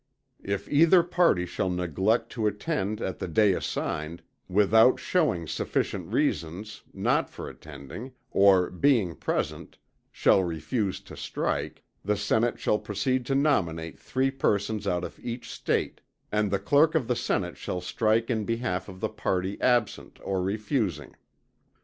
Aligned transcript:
If 0.43 0.67
either 0.67 1.03
party 1.03 1.45
shall 1.45 1.69
neglect 1.69 2.31
to 2.31 2.47
attend 2.47 3.01
at 3.01 3.19
the 3.19 3.27
day 3.27 3.53
assigned, 3.53 4.23
without 4.49 4.99
shewing 4.99 5.45
sufficient 5.45 6.11
reasons 6.11 6.77
for 6.77 6.97
not 6.97 7.39
attending, 7.39 8.11
or, 8.31 8.71
being 8.71 9.15
present, 9.15 9.77
shall 10.11 10.43
refuse 10.43 11.01
to 11.01 11.15
strike, 11.15 11.83
the 12.03 12.17
Senate 12.17 12.57
shall 12.59 12.79
proceed 12.79 13.27
to 13.27 13.35
nominate 13.35 13.99
three 13.99 14.31
persons 14.31 14.87
out 14.87 15.03
of 15.03 15.19
each 15.23 15.51
State, 15.51 16.01
and 16.31 16.49
the 16.49 16.57
clerk 16.57 16.95
of 16.95 17.07
the 17.07 17.15
Senate 17.15 17.55
shall 17.55 17.79
strike 17.79 18.27
in 18.31 18.43
behalf 18.43 18.89
of 18.89 19.01
the 19.01 19.09
party 19.09 19.61
absent 19.61 20.17
or 20.23 20.41
refusing. 20.41 21.15